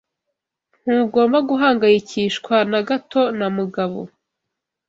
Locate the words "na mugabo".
3.39-4.01